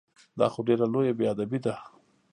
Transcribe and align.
دا 0.39 0.45
خو 0.53 0.59
ډېره 0.67 0.85
لویه 0.93 1.13
بې 1.17 1.25
ادبي 1.33 1.59
ده! 1.65 1.73